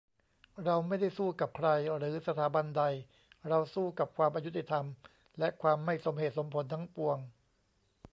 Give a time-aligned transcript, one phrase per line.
[0.65, 1.67] "เราไม่ได้สู้กับใคร
[1.97, 2.83] หรือสถาบันใด
[3.49, 4.85] เราสู้กับความอยุติธรรม
[5.39, 7.17] และความไม่สมเหตุสมผลทั้งปวง"